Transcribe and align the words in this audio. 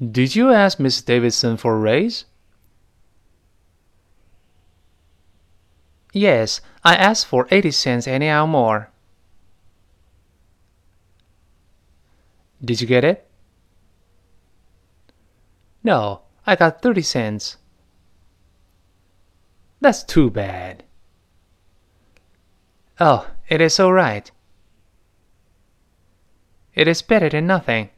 Did 0.00 0.34
you 0.34 0.50
ask 0.50 0.80
Miss 0.80 1.02
Davidson 1.02 1.58
for 1.58 1.74
a 1.74 1.78
raise? 1.78 2.24
Yes, 6.14 6.62
I 6.82 6.96
asked 6.96 7.26
for 7.26 7.46
80 7.50 7.70
cents 7.70 8.08
an 8.08 8.22
hour 8.22 8.46
more. 8.46 8.90
Did 12.64 12.80
you 12.80 12.86
get 12.86 13.04
it? 13.04 13.26
No, 15.84 16.22
I 16.46 16.56
got 16.56 16.80
30 16.80 17.02
cents. 17.02 17.58
That's 19.80 20.02
too 20.02 20.30
bad. 20.30 20.82
Oh, 22.98 23.30
it 23.48 23.60
is 23.60 23.78
all 23.78 23.92
right. 23.92 24.30
It 26.74 26.88
is 26.88 27.02
better 27.02 27.28
than 27.28 27.46
nothing. 27.46 27.90